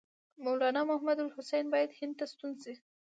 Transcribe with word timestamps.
مولنا 0.43 0.81
محمودالحسن 0.91 1.65
باید 1.73 1.91
هند 1.99 2.13
ته 2.19 2.25
ستون 2.31 2.51
شي. 2.63 2.73